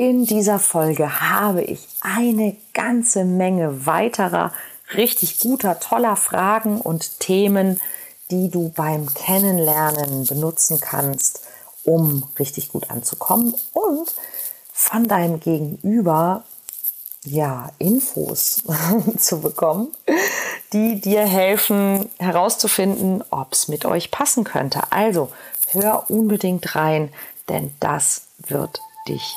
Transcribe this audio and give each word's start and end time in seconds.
in 0.00 0.24
dieser 0.24 0.58
Folge 0.58 1.20
habe 1.20 1.60
ich 1.60 1.86
eine 2.00 2.56
ganze 2.72 3.26
Menge 3.26 3.84
weiterer 3.84 4.50
richtig 4.94 5.40
guter, 5.40 5.78
toller 5.78 6.16
Fragen 6.16 6.80
und 6.80 7.20
Themen, 7.20 7.78
die 8.30 8.48
du 8.48 8.70
beim 8.70 9.12
Kennenlernen 9.12 10.24
benutzen 10.24 10.80
kannst, 10.80 11.42
um 11.84 12.26
richtig 12.38 12.70
gut 12.70 12.90
anzukommen 12.90 13.54
und 13.74 14.14
von 14.72 15.04
deinem 15.04 15.38
Gegenüber 15.38 16.44
ja, 17.26 17.70
Infos 17.76 18.62
zu 19.18 19.42
bekommen, 19.42 19.88
die 20.72 20.98
dir 20.98 21.26
helfen 21.26 22.08
herauszufinden, 22.18 23.22
ob 23.28 23.52
es 23.52 23.68
mit 23.68 23.84
euch 23.84 24.10
passen 24.10 24.44
könnte. 24.44 24.80
Also 24.88 25.30
hör 25.72 26.08
unbedingt 26.08 26.74
rein, 26.74 27.12
denn 27.50 27.74
das 27.80 28.22
wird 28.48 28.80
dich 29.06 29.36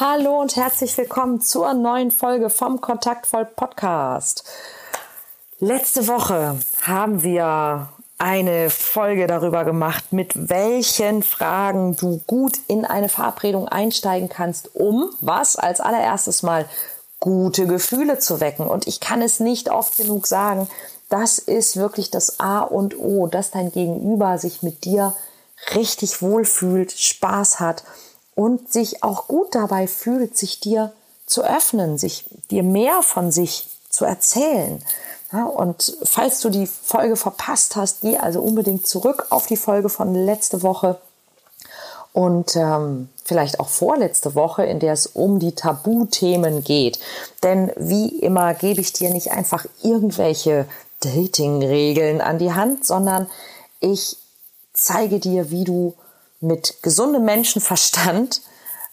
Hallo 0.00 0.40
und 0.40 0.56
herzlich 0.56 0.98
willkommen 0.98 1.40
zur 1.40 1.72
neuen 1.72 2.10
Folge 2.10 2.50
vom 2.50 2.80
Kontaktvoll 2.80 3.44
Podcast. 3.44 4.42
Letzte 5.60 6.08
Woche 6.08 6.58
haben 6.82 7.22
wir 7.22 7.90
eine 8.18 8.70
Folge 8.70 9.28
darüber 9.28 9.64
gemacht, 9.64 10.12
mit 10.12 10.50
welchen 10.50 11.22
Fragen 11.22 11.94
du 11.94 12.20
gut 12.26 12.58
in 12.66 12.84
eine 12.84 13.08
Verabredung 13.08 13.68
einsteigen 13.68 14.28
kannst, 14.28 14.74
um 14.74 15.10
was 15.20 15.54
als 15.54 15.78
allererstes 15.78 16.42
mal 16.42 16.68
gute 17.20 17.68
Gefühle 17.68 18.18
zu 18.18 18.40
wecken. 18.40 18.66
Und 18.66 18.88
ich 18.88 18.98
kann 18.98 19.22
es 19.22 19.38
nicht 19.38 19.70
oft 19.70 19.96
genug 19.96 20.26
sagen, 20.26 20.66
das 21.08 21.38
ist 21.38 21.76
wirklich 21.76 22.10
das 22.10 22.40
A 22.40 22.62
und 22.62 22.98
O, 22.98 23.28
dass 23.28 23.52
dein 23.52 23.70
Gegenüber 23.70 24.38
sich 24.38 24.64
mit 24.64 24.84
dir 24.84 25.14
richtig 25.72 26.20
wohlfühlt, 26.20 26.90
Spaß 26.90 27.60
hat 27.60 27.84
und 28.34 28.72
sich 28.72 29.02
auch 29.02 29.28
gut 29.28 29.54
dabei 29.54 29.86
fühlt, 29.86 30.36
sich 30.36 30.60
dir 30.60 30.92
zu 31.26 31.42
öffnen, 31.42 31.98
sich 31.98 32.26
dir 32.50 32.62
mehr 32.62 33.02
von 33.02 33.30
sich 33.30 33.68
zu 33.88 34.04
erzählen. 34.04 34.82
Ja, 35.32 35.44
und 35.44 35.96
falls 36.04 36.40
du 36.40 36.50
die 36.50 36.66
Folge 36.66 37.16
verpasst 37.16 37.76
hast, 37.76 38.02
geh 38.02 38.18
also 38.18 38.40
unbedingt 38.40 38.86
zurück 38.86 39.26
auf 39.30 39.46
die 39.46 39.56
Folge 39.56 39.88
von 39.88 40.14
letzte 40.14 40.62
Woche 40.62 41.00
und 42.12 42.54
ähm, 42.54 43.08
vielleicht 43.24 43.58
auch 43.58 43.68
vorletzte 43.68 44.36
Woche, 44.36 44.64
in 44.64 44.78
der 44.78 44.92
es 44.92 45.06
um 45.06 45.40
die 45.40 45.52
Tabuthemen 45.52 46.62
geht. 46.62 47.00
Denn 47.42 47.72
wie 47.76 48.20
immer 48.20 48.54
gebe 48.54 48.80
ich 48.80 48.92
dir 48.92 49.10
nicht 49.10 49.32
einfach 49.32 49.66
irgendwelche 49.82 50.66
Dating-Regeln 51.00 52.20
an 52.20 52.38
die 52.38 52.52
Hand, 52.52 52.86
sondern 52.86 53.28
ich 53.80 54.16
zeige 54.72 55.18
dir, 55.18 55.50
wie 55.50 55.64
du 55.64 55.94
mit 56.44 56.82
gesundem 56.82 57.24
Menschenverstand 57.24 58.42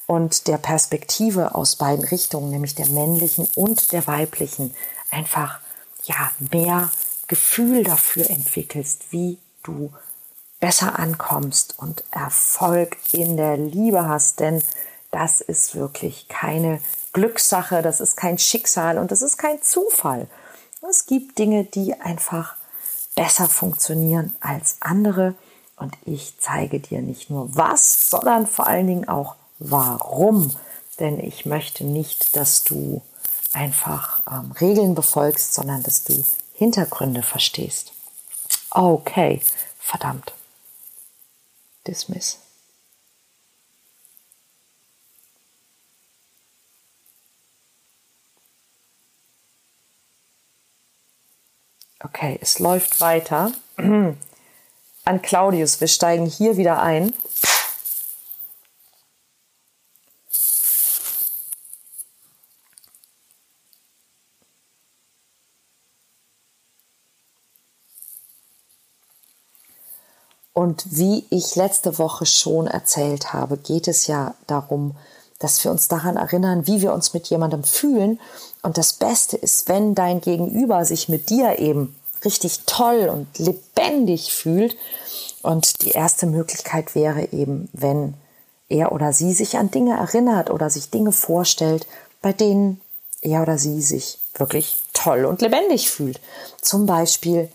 und 0.07 0.47
der 0.47 0.57
Perspektive 0.57 1.55
aus 1.55 1.75
beiden 1.75 2.05
Richtungen, 2.05 2.49
nämlich 2.49 2.75
der 2.75 2.87
männlichen 2.87 3.47
und 3.55 3.91
der 3.91 4.07
weiblichen, 4.07 4.73
einfach 5.09 5.59
ja 6.03 6.31
mehr 6.51 6.89
Gefühl 7.27 7.83
dafür 7.83 8.29
entwickelst, 8.29 9.11
wie 9.11 9.37
du 9.63 9.91
besser 10.59 10.99
ankommst 10.99 11.75
und 11.77 12.03
Erfolg 12.11 12.97
in 13.11 13.37
der 13.37 13.57
Liebe 13.57 14.07
hast, 14.07 14.39
denn 14.39 14.63
das 15.11 15.41
ist 15.41 15.75
wirklich 15.75 16.27
keine 16.27 16.81
Glückssache, 17.13 17.81
das 17.81 17.99
ist 17.99 18.15
kein 18.15 18.37
Schicksal 18.37 18.97
und 18.97 19.11
das 19.11 19.21
ist 19.21 19.37
kein 19.37 19.61
Zufall. 19.61 20.27
Es 20.89 21.05
gibt 21.05 21.37
Dinge, 21.37 21.65
die 21.65 21.99
einfach 21.99 22.55
besser 23.15 23.47
funktionieren 23.47 24.35
als 24.39 24.77
andere 24.79 25.35
und 25.81 25.97
ich 26.05 26.35
zeige 26.39 26.79
dir 26.79 27.01
nicht 27.01 27.31
nur 27.31 27.55
was, 27.55 28.09
sondern 28.11 28.45
vor 28.45 28.67
allen 28.67 28.85
Dingen 28.85 29.09
auch 29.09 29.35
warum. 29.57 30.55
Denn 30.99 31.19
ich 31.19 31.47
möchte 31.47 31.83
nicht, 31.83 32.35
dass 32.35 32.63
du 32.63 33.01
einfach 33.51 34.21
ähm, 34.31 34.51
Regeln 34.51 34.93
befolgst, 34.93 35.55
sondern 35.55 35.81
dass 35.81 36.03
du 36.03 36.23
Hintergründe 36.53 37.23
verstehst. 37.23 37.93
Okay, 38.69 39.41
verdammt. 39.79 40.33
Dismiss. 41.87 42.37
Okay, 52.03 52.37
es 52.39 52.59
läuft 52.59 53.01
weiter. 53.01 53.51
An 55.03 55.21
Claudius, 55.21 55.81
wir 55.81 55.87
steigen 55.87 56.27
hier 56.27 56.57
wieder 56.57 56.81
ein. 56.81 57.13
Und 70.53 70.85
wie 70.91 71.25
ich 71.31 71.55
letzte 71.55 71.97
Woche 71.97 72.27
schon 72.27 72.67
erzählt 72.67 73.33
habe, 73.33 73.57
geht 73.57 73.87
es 73.87 74.05
ja 74.05 74.35
darum, 74.45 74.95
dass 75.39 75.63
wir 75.63 75.71
uns 75.71 75.87
daran 75.87 76.17
erinnern, 76.17 76.67
wie 76.67 76.81
wir 76.81 76.93
uns 76.93 77.15
mit 77.15 77.27
jemandem 77.27 77.63
fühlen. 77.63 78.19
Und 78.61 78.77
das 78.77 78.93
Beste 78.93 79.37
ist, 79.37 79.67
wenn 79.67 79.95
dein 79.95 80.21
Gegenüber 80.21 80.85
sich 80.85 81.09
mit 81.09 81.31
dir 81.31 81.57
eben 81.57 81.95
richtig 82.23 82.61
toll 82.65 83.09
und 83.09 83.39
lebendig 83.39 84.33
fühlt. 84.33 84.75
Und 85.41 85.81
die 85.83 85.91
erste 85.91 86.25
Möglichkeit 86.25 86.95
wäre 86.95 87.31
eben, 87.31 87.69
wenn 87.73 88.13
er 88.69 88.91
oder 88.91 89.11
sie 89.13 89.33
sich 89.33 89.57
an 89.57 89.71
Dinge 89.71 89.97
erinnert 89.97 90.49
oder 90.49 90.69
sich 90.69 90.89
Dinge 90.89 91.11
vorstellt, 91.11 91.87
bei 92.21 92.31
denen 92.33 92.79
er 93.21 93.41
oder 93.41 93.57
sie 93.57 93.81
sich 93.81 94.19
wirklich 94.35 94.77
toll 94.93 95.25
und 95.25 95.41
lebendig 95.41 95.89
fühlt. 95.89 96.19
Zum 96.61 96.85
Beispiel 96.85 97.49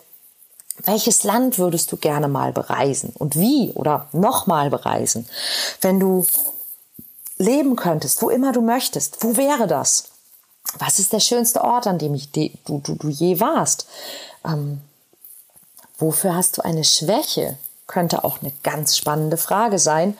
welches 0.85 1.25
Land 1.25 1.59
würdest 1.59 1.91
du 1.93 1.97
gerne 1.97 2.29
mal 2.29 2.53
bereisen 2.53 3.13
und 3.19 3.37
wie 3.37 3.73
oder 3.73 4.09
nochmal 4.13 4.71
bereisen? 4.71 5.27
Wenn 5.81 5.99
du 6.01 6.27
leben 7.39 7.77
könntest, 7.77 8.23
wo 8.23 8.29
immer 8.29 8.53
du 8.53 8.61
möchtest, 8.61 9.23
wo 9.25 9.37
wäre 9.37 9.67
das? 9.67 10.11
Was 10.79 10.99
ist 10.99 11.13
der 11.13 11.21
schönste 11.21 11.63
Ort, 11.63 11.87
an 11.87 11.99
dem 11.99 12.15
ich, 12.15 12.31
du, 12.33 12.51
du, 12.65 12.95
du 12.95 13.09
je 13.09 13.41
warst? 13.41 13.87
Ähm, 14.45 14.81
wofür 15.99 16.35
hast 16.35 16.59
du 16.59 16.63
eine 16.63 16.85
Schwäche? 16.85 17.57
Könnte 17.87 18.25
auch 18.25 18.41
eine 18.43 18.53
ganz 18.63 18.97
spannende 18.97 19.37
Frage 19.37 19.79
sein. 19.79 20.17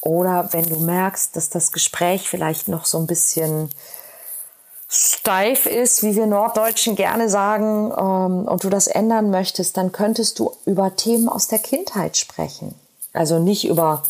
Oder 0.00 0.48
wenn 0.52 0.66
du 0.66 0.76
merkst, 0.80 1.34
dass 1.36 1.48
das 1.48 1.72
Gespräch 1.72 2.28
vielleicht 2.28 2.68
noch 2.68 2.84
so 2.84 2.98
ein 2.98 3.06
bisschen 3.06 3.70
steif 4.88 5.66
ist, 5.66 6.02
wie 6.02 6.14
wir 6.14 6.26
Norddeutschen 6.26 6.94
gerne 6.94 7.28
sagen, 7.28 7.90
ähm, 7.96 8.48
und 8.48 8.64
du 8.64 8.70
das 8.70 8.86
ändern 8.86 9.30
möchtest, 9.30 9.76
dann 9.76 9.92
könntest 9.92 10.38
du 10.38 10.52
über 10.66 10.94
Themen 10.94 11.28
aus 11.28 11.48
der 11.48 11.58
Kindheit 11.58 12.16
sprechen. 12.16 12.74
Also 13.12 13.38
nicht 13.38 13.66
über, 13.66 14.02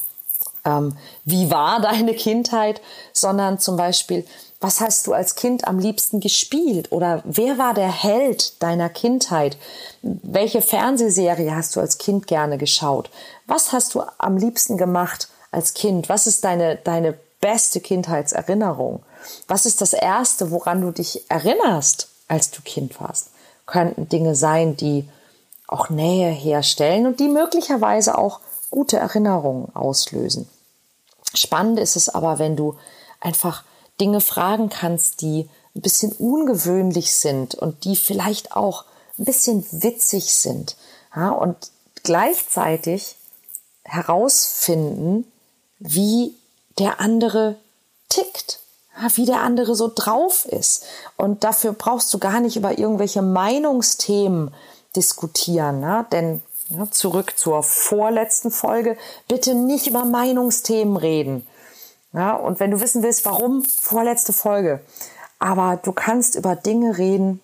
ähm, 0.65 0.97
wie 1.25 1.51
war 1.51 1.81
deine 1.81 2.15
Kindheit, 2.15 2.81
sondern 3.13 3.59
zum 3.59 3.77
Beispiel, 3.77 4.27
was 4.65 4.81
hast 4.81 5.07
du 5.07 5.13
als 5.13 5.35
Kind 5.35 5.69
am 5.69 5.79
liebsten 5.79 6.21
gespielt? 6.21 6.91
Oder 6.91 7.23
wer 7.27 7.59
war 7.59 7.75
der 7.75 7.93
Held 7.93 8.63
deiner 8.63 8.89
Kindheit? 8.89 9.59
Welche 10.01 10.63
Fernsehserie 10.63 11.55
hast 11.55 11.77
du 11.77 11.81
als 11.81 11.99
Kind 11.99 12.27
gerne 12.27 12.57
geschaut? 12.57 13.11
Was 13.47 13.73
hast 13.73 13.95
du 13.95 14.03
am 14.17 14.39
liebsten 14.39 14.79
gemacht 14.79 15.29
als 15.51 15.75
Kind? 15.75 16.09
Was 16.09 16.27
ist 16.27 16.45
deine, 16.45 16.77
deine 16.77 17.13
beste 17.43 17.81
Kindheitserinnerung? 17.81 19.03
Was 19.49 19.67
ist 19.67 19.83
das 19.83 19.93
Erste, 19.93 20.51
woran 20.51 20.81
du 20.81 20.93
dich 20.93 21.31
erinnerst, 21.31 22.09
als 22.29 22.51
du 22.51 22.63
Kind 22.63 22.99
warst? 23.03 23.33
Könnten 23.67 24.09
Dinge 24.09 24.35
sein, 24.35 24.79
die 24.79 25.07
auch 25.69 25.91
Nähe 25.91 26.31
herstellen 26.31 27.07
und 27.07 27.21
die 27.21 27.29
möglicherweise 27.29 28.17
auch 28.17 28.41
gute 28.71 28.97
Erinnerungen 28.97 29.77
auslösen. 29.77 30.49
Spannend 31.35 31.79
ist 31.79 31.97
es 31.97 32.09
aber, 32.09 32.39
wenn 32.39 32.57
du 32.57 32.77
einfach 33.21 33.63
Dinge 34.01 34.21
fragen 34.21 34.69
kannst, 34.69 35.21
die 35.21 35.49
ein 35.75 35.83
bisschen 35.83 36.13
ungewöhnlich 36.13 37.15
sind 37.15 37.55
und 37.55 37.85
die 37.85 37.97
vielleicht 37.97 38.53
auch 38.53 38.85
ein 39.19 39.25
bisschen 39.25 39.67
witzig 39.71 40.35
sind. 40.35 40.77
Ja, 41.15 41.31
und 41.31 41.57
gleichzeitig 42.03 43.17
herausfinden, 43.85 45.31
wie 45.79 46.35
der 46.79 47.01
andere 47.01 47.57
tickt. 48.09 48.61
wie 49.17 49.25
der 49.25 49.41
andere 49.41 49.75
so 49.75 49.91
drauf 49.93 50.47
ist. 50.47 50.85
Und 51.17 51.43
dafür 51.43 51.73
brauchst 51.73 52.15
du 52.15 52.19
gar 52.19 52.39
nicht 52.39 52.55
über 52.55 52.79
irgendwelche 52.79 53.23
Meinungsthemen 53.23 54.55
diskutieren, 54.95 55.81
ne? 55.81 56.07
denn 56.13 56.43
ja, 56.69 56.89
zurück 56.91 57.35
zur 57.37 57.65
vorletzten 57.65 58.53
Folge, 58.53 58.97
bitte 59.27 59.55
nicht 59.55 59.89
über 59.89 60.05
Meinungsthemen 60.05 60.97
reden. 60.97 61.45
Ja, 62.15 62.37
und 62.37 62.61
wenn 62.61 62.71
du 62.71 62.81
wissen 62.81 63.03
willst, 63.03 63.25
warum, 63.25 63.65
vorletzte 63.65 64.33
Folge. 64.33 64.81
Aber 65.41 65.81
du 65.83 65.93
kannst 65.93 66.37
über 66.37 66.55
Dinge 66.55 66.97
reden, 66.97 67.41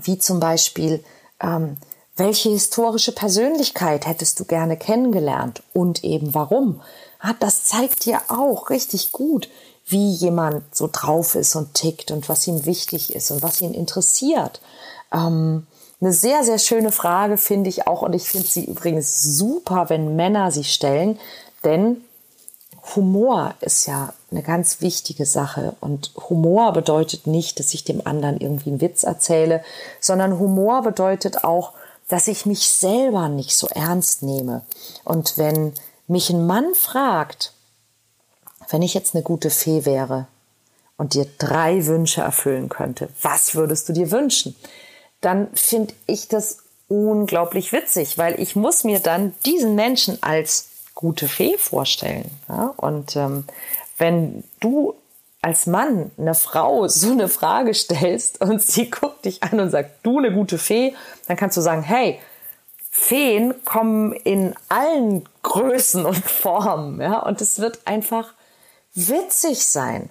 wie 0.00 0.18
zum 0.18 0.40
Beispiel, 0.40 1.04
ähm, 1.40 1.76
welche 2.16 2.50
historische 2.50 3.12
Persönlichkeit 3.12 4.06
hättest 4.06 4.38
du 4.38 4.44
gerne 4.44 4.76
kennengelernt 4.76 5.64
und 5.72 6.04
eben 6.04 6.32
warum? 6.32 6.80
Ja, 7.22 7.34
das 7.40 7.64
zeigt 7.64 8.04
dir 8.04 8.20
auch 8.28 8.70
richtig 8.70 9.10
gut, 9.10 9.48
wie 9.86 10.12
jemand 10.12 10.74
so 10.74 10.88
drauf 10.90 11.34
ist 11.34 11.56
und 11.56 11.74
tickt 11.74 12.12
und 12.12 12.28
was 12.28 12.46
ihm 12.46 12.66
wichtig 12.66 13.14
ist 13.14 13.32
und 13.32 13.42
was 13.42 13.60
ihn 13.60 13.74
interessiert. 13.74 14.60
Ähm, 15.12 15.66
eine 16.00 16.12
sehr, 16.12 16.44
sehr 16.44 16.58
schöne 16.58 16.92
Frage 16.92 17.36
finde 17.36 17.68
ich 17.68 17.88
auch 17.88 18.02
und 18.02 18.12
ich 18.12 18.28
finde 18.28 18.46
sie 18.46 18.64
übrigens 18.64 19.22
super, 19.22 19.86
wenn 19.88 20.14
Männer 20.14 20.52
sie 20.52 20.64
stellen, 20.64 21.18
denn 21.64 22.04
Humor 22.94 23.54
ist 23.60 23.86
ja 23.86 24.12
eine 24.30 24.42
ganz 24.42 24.80
wichtige 24.80 25.26
Sache 25.26 25.74
und 25.80 26.10
Humor 26.28 26.72
bedeutet 26.72 27.26
nicht, 27.26 27.58
dass 27.58 27.72
ich 27.72 27.84
dem 27.84 28.06
anderen 28.06 28.38
irgendwie 28.38 28.70
einen 28.70 28.80
Witz 28.80 29.04
erzähle, 29.04 29.64
sondern 30.00 30.38
Humor 30.38 30.82
bedeutet 30.82 31.44
auch, 31.44 31.72
dass 32.08 32.28
ich 32.28 32.44
mich 32.44 32.68
selber 32.70 33.28
nicht 33.28 33.56
so 33.56 33.66
ernst 33.68 34.22
nehme. 34.22 34.62
Und 35.04 35.38
wenn 35.38 35.72
mich 36.06 36.28
ein 36.30 36.46
Mann 36.46 36.74
fragt, 36.74 37.52
wenn 38.68 38.82
ich 38.82 38.94
jetzt 38.94 39.14
eine 39.14 39.24
gute 39.24 39.50
Fee 39.50 39.84
wäre 39.84 40.26
und 40.96 41.14
dir 41.14 41.26
drei 41.38 41.86
Wünsche 41.86 42.20
erfüllen 42.20 42.68
könnte, 42.68 43.08
was 43.22 43.54
würdest 43.54 43.88
du 43.88 43.92
dir 43.94 44.10
wünschen? 44.10 44.54
Dann 45.20 45.48
finde 45.54 45.94
ich 46.06 46.28
das 46.28 46.58
unglaublich 46.88 47.72
witzig, 47.72 48.18
weil 48.18 48.38
ich 48.40 48.56
muss 48.56 48.84
mir 48.84 49.00
dann 49.00 49.34
diesen 49.46 49.74
Menschen 49.74 50.22
als 50.22 50.68
gute 50.94 51.28
Fee 51.28 51.56
vorstellen. 51.58 52.30
Ja? 52.48 52.74
Und 52.76 53.16
ähm, 53.16 53.44
wenn 53.98 54.44
du 54.60 54.94
als 55.42 55.66
Mann 55.66 56.10
eine 56.16 56.34
Frau 56.34 56.88
so 56.88 57.12
eine 57.12 57.28
Frage 57.28 57.74
stellst 57.74 58.40
und 58.40 58.62
sie 58.62 58.90
guckt 58.90 59.24
dich 59.24 59.42
an 59.42 59.60
und 59.60 59.70
sagt, 59.70 60.04
du 60.04 60.18
eine 60.18 60.32
gute 60.32 60.58
Fee, 60.58 60.94
dann 61.26 61.36
kannst 61.36 61.56
du 61.56 61.60
sagen, 61.60 61.82
hey, 61.82 62.20
Feen 62.90 63.54
kommen 63.64 64.12
in 64.12 64.54
allen 64.68 65.28
Größen 65.42 66.06
und 66.06 66.24
Formen, 66.24 67.00
ja, 67.00 67.18
und 67.18 67.40
es 67.40 67.58
wird 67.58 67.80
einfach 67.86 68.32
witzig 68.94 69.66
sein. 69.66 70.10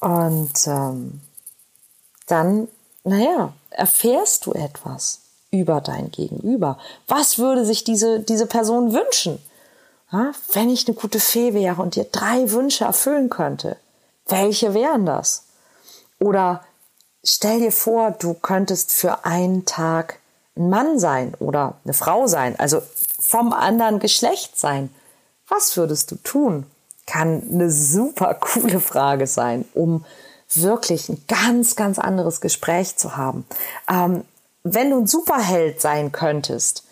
Und 0.00 0.66
ähm, 0.66 1.20
dann, 2.26 2.68
naja, 3.04 3.54
erfährst 3.70 4.44
du 4.44 4.52
etwas 4.52 5.20
über 5.50 5.80
dein 5.80 6.10
Gegenüber. 6.10 6.78
Was 7.08 7.38
würde 7.38 7.64
sich 7.64 7.84
diese, 7.84 8.20
diese 8.20 8.46
Person 8.46 8.92
wünschen? 8.92 9.38
Ja, 10.12 10.32
wenn 10.52 10.68
ich 10.68 10.86
eine 10.86 10.94
gute 10.94 11.20
Fee 11.20 11.54
wäre 11.54 11.80
und 11.80 11.96
dir 11.96 12.04
drei 12.04 12.50
Wünsche 12.50 12.84
erfüllen 12.84 13.30
könnte, 13.30 13.78
welche 14.26 14.74
wären 14.74 15.06
das? 15.06 15.44
Oder 16.20 16.62
stell 17.24 17.60
dir 17.60 17.72
vor, 17.72 18.10
du 18.10 18.34
könntest 18.34 18.92
für 18.92 19.24
einen 19.24 19.64
Tag 19.64 20.18
ein 20.54 20.68
Mann 20.68 20.98
sein 20.98 21.32
oder 21.38 21.76
eine 21.84 21.94
Frau 21.94 22.26
sein, 22.26 22.58
also 22.58 22.82
vom 23.18 23.54
anderen 23.54 24.00
Geschlecht 24.00 24.58
sein. 24.58 24.94
Was 25.48 25.78
würdest 25.78 26.10
du 26.10 26.16
tun? 26.16 26.66
Kann 27.06 27.42
eine 27.50 27.70
super 27.70 28.34
coole 28.34 28.80
Frage 28.80 29.26
sein, 29.26 29.64
um 29.72 30.04
wirklich 30.54 31.08
ein 31.08 31.24
ganz, 31.26 31.74
ganz 31.74 31.98
anderes 31.98 32.42
Gespräch 32.42 32.96
zu 32.96 33.16
haben. 33.16 33.46
Ähm, 33.88 34.24
wenn 34.62 34.90
du 34.90 34.98
ein 34.98 35.06
Superheld 35.06 35.80
sein 35.80 36.12
könntest, 36.12 36.84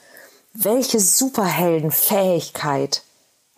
welche 0.55 0.99
Superheldenfähigkeit 0.99 3.03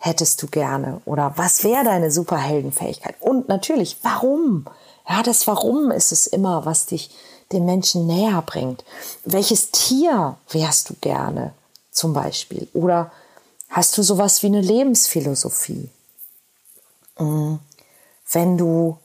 hättest 0.03 0.41
du 0.41 0.47
gerne? 0.47 1.01
Oder 1.05 1.33
was 1.37 1.63
wäre 1.63 1.85
deine 1.85 2.11
Superheldenfähigkeit? 2.11 3.15
Und 3.21 3.47
natürlich, 3.47 3.97
warum? 4.03 4.65
Ja, 5.07 5.23
das 5.23 5.47
Warum 5.47 5.91
ist 5.91 6.11
es 6.11 6.27
immer, 6.27 6.65
was 6.65 6.87
dich 6.87 7.09
den 7.53 7.65
Menschen 7.65 8.05
näher 8.05 8.41
bringt. 8.41 8.83
Welches 9.23 9.71
Tier 9.71 10.35
wärst 10.49 10.89
du 10.89 10.95
gerne 10.99 11.53
zum 11.91 12.13
Beispiel? 12.13 12.67
Oder 12.73 13.11
hast 13.69 13.97
du 13.97 14.03
sowas 14.03 14.43
wie 14.43 14.47
eine 14.47 14.61
Lebensphilosophie? 14.61 15.89
Mm, 17.17 17.55
wenn 18.31 18.57
du, 18.57 18.97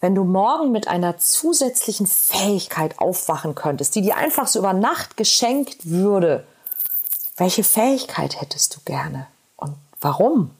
wenn 0.00 0.14
du 0.14 0.24
morgen 0.24 0.70
mit 0.70 0.86
einer 0.86 1.16
zusätzlichen 1.16 2.06
Fähigkeit 2.06 2.98
aufwachen 2.98 3.54
könntest, 3.54 3.94
die 3.94 4.02
dir 4.02 4.16
einfach 4.16 4.48
so 4.48 4.58
über 4.58 4.72
Nacht 4.74 5.16
geschenkt 5.16 5.88
würde, 5.88 6.46
welche 7.36 7.64
Fähigkeit 7.64 8.40
hättest 8.40 8.76
du 8.76 8.80
gerne? 8.84 9.28
Warum? 10.04 10.50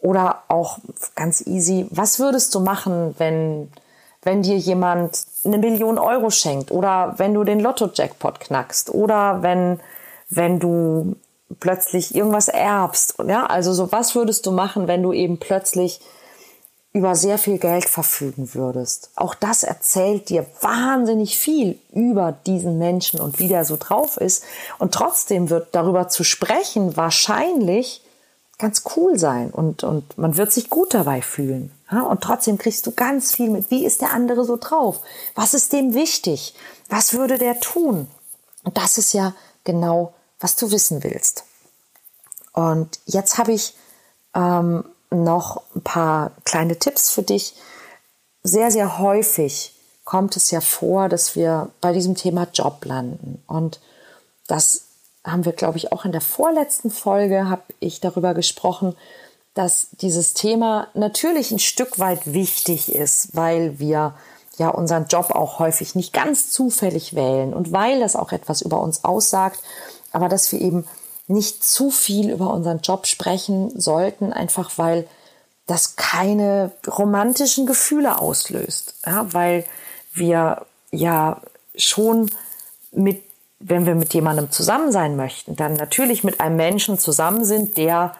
Oder 0.00 0.42
auch 0.48 0.78
ganz 1.14 1.46
easy, 1.46 1.86
was 1.90 2.18
würdest 2.18 2.52
du 2.52 2.58
machen, 2.58 3.14
wenn, 3.18 3.70
wenn 4.22 4.42
dir 4.42 4.56
jemand 4.56 5.24
eine 5.44 5.58
Million 5.58 5.98
Euro 5.98 6.28
schenkt 6.30 6.72
oder 6.72 7.14
wenn 7.18 7.32
du 7.32 7.44
den 7.44 7.60
Lotto-Jackpot 7.60 8.40
knackst 8.40 8.90
oder 8.90 9.42
wenn, 9.42 9.78
wenn 10.30 10.58
du 10.58 11.14
plötzlich 11.60 12.12
irgendwas 12.12 12.48
erbst. 12.48 13.14
Ja, 13.24 13.46
also 13.46 13.72
so 13.72 13.92
was 13.92 14.16
würdest 14.16 14.46
du 14.46 14.50
machen, 14.50 14.88
wenn 14.88 15.04
du 15.04 15.12
eben 15.12 15.38
plötzlich 15.38 16.00
über 16.92 17.14
sehr 17.14 17.38
viel 17.38 17.58
Geld 17.58 17.84
verfügen 17.84 18.52
würdest. 18.54 19.12
Auch 19.14 19.36
das 19.36 19.62
erzählt 19.62 20.28
dir 20.28 20.44
wahnsinnig 20.60 21.38
viel 21.38 21.78
über 21.92 22.32
diesen 22.32 22.78
Menschen 22.78 23.20
und 23.20 23.38
wie 23.38 23.46
der 23.46 23.64
so 23.64 23.76
drauf 23.76 24.16
ist. 24.16 24.42
Und 24.80 24.92
trotzdem 24.92 25.50
wird 25.50 25.68
darüber 25.76 26.08
zu 26.08 26.24
sprechen 26.24 26.96
wahrscheinlich 26.96 28.02
ganz 28.58 28.82
cool 28.96 29.18
sein 29.18 29.50
und, 29.50 29.84
und 29.84 30.18
man 30.18 30.36
wird 30.36 30.52
sich 30.52 30.68
gut 30.68 30.92
dabei 30.92 31.22
fühlen. 31.22 31.72
Und 31.90 32.20
trotzdem 32.20 32.58
kriegst 32.58 32.86
du 32.86 32.92
ganz 32.92 33.34
viel 33.34 33.48
mit. 33.48 33.70
Wie 33.70 33.86
ist 33.86 34.02
der 34.02 34.12
andere 34.12 34.44
so 34.44 34.56
drauf? 34.56 35.00
Was 35.34 35.54
ist 35.54 35.72
dem 35.72 35.94
wichtig? 35.94 36.54
Was 36.88 37.14
würde 37.14 37.38
der 37.38 37.60
tun? 37.60 38.08
Und 38.64 38.76
das 38.76 38.98
ist 38.98 39.14
ja 39.14 39.34
genau, 39.64 40.12
was 40.40 40.56
du 40.56 40.70
wissen 40.70 41.02
willst. 41.04 41.44
Und 42.52 42.98
jetzt 43.06 43.38
habe 43.38 43.52
ich 43.52 43.74
ähm, 44.34 44.84
noch 45.10 45.62
ein 45.74 45.82
paar 45.82 46.32
kleine 46.44 46.78
Tipps 46.78 47.10
für 47.10 47.22
dich. 47.22 47.54
Sehr, 48.42 48.70
sehr 48.70 48.98
häufig 48.98 49.74
kommt 50.04 50.36
es 50.36 50.50
ja 50.50 50.60
vor, 50.60 51.08
dass 51.08 51.36
wir 51.36 51.70
bei 51.80 51.92
diesem 51.92 52.16
Thema 52.16 52.48
Job 52.52 52.84
landen. 52.84 53.42
Und 53.46 53.80
das 54.46 54.87
haben 55.30 55.44
wir, 55.44 55.52
glaube 55.52 55.78
ich, 55.78 55.92
auch 55.92 56.04
in 56.04 56.12
der 56.12 56.20
vorletzten 56.20 56.90
Folge 56.90 57.48
habe 57.48 57.62
ich 57.80 58.00
darüber 58.00 58.34
gesprochen, 58.34 58.96
dass 59.54 59.88
dieses 60.00 60.34
Thema 60.34 60.88
natürlich 60.94 61.50
ein 61.50 61.58
Stück 61.58 61.98
weit 61.98 62.32
wichtig 62.32 62.94
ist, 62.94 63.34
weil 63.34 63.78
wir 63.78 64.14
ja 64.56 64.68
unseren 64.68 65.06
Job 65.06 65.30
auch 65.30 65.58
häufig 65.58 65.94
nicht 65.94 66.12
ganz 66.12 66.50
zufällig 66.50 67.14
wählen 67.14 67.54
und 67.54 67.72
weil 67.72 68.00
das 68.00 68.16
auch 68.16 68.32
etwas 68.32 68.62
über 68.62 68.80
uns 68.80 69.04
aussagt, 69.04 69.60
aber 70.12 70.28
dass 70.28 70.52
wir 70.52 70.60
eben 70.60 70.86
nicht 71.26 71.62
zu 71.62 71.90
viel 71.90 72.30
über 72.30 72.52
unseren 72.52 72.80
Job 72.80 73.06
sprechen 73.06 73.78
sollten, 73.78 74.32
einfach 74.32 74.78
weil 74.78 75.06
das 75.66 75.96
keine 75.96 76.72
romantischen 76.86 77.66
Gefühle 77.66 78.20
auslöst, 78.20 78.94
ja, 79.04 79.32
weil 79.32 79.64
wir 80.14 80.66
ja 80.90 81.40
schon 81.76 82.30
mit 82.90 83.22
wenn 83.60 83.86
wir 83.86 83.94
mit 83.94 84.14
jemandem 84.14 84.50
zusammen 84.50 84.92
sein 84.92 85.16
möchten, 85.16 85.56
dann 85.56 85.74
natürlich 85.74 86.24
mit 86.24 86.40
einem 86.40 86.56
Menschen 86.56 86.98
zusammen 86.98 87.44
sind, 87.44 87.76
der 87.76 88.14